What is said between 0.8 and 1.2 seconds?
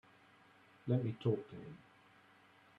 Let me